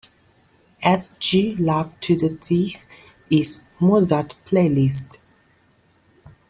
[0.81, 2.87] Add g love to the This
[3.29, 5.19] Is Mozart playlist.